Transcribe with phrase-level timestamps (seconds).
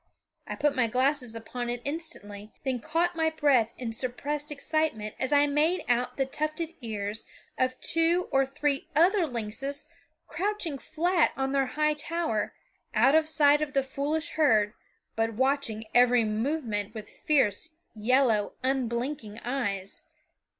[0.47, 5.31] I put my glasses upon it instantly, then caught my breath in suppressed excitement as
[5.31, 9.85] I made out the tufted ears of two or three other lynxes
[10.27, 12.55] crouching flat on their high tower,
[12.95, 14.73] out of sight of the foolish herd,
[15.15, 20.01] but watching every movement with fierce, yellow, unblinking eyes.